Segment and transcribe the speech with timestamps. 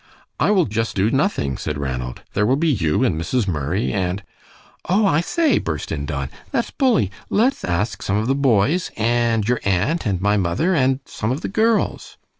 [0.39, 2.23] "I will just do nothing," said Ranald.
[2.33, 3.47] "There will be you and Mrs.
[3.47, 4.23] Murray, and"
[4.89, 7.11] "Oh, I say," burst in Don, "that's bully!
[7.29, 11.41] Let's ask some of the boys, and your aunt, and my mother, and some of
[11.41, 12.17] the girls."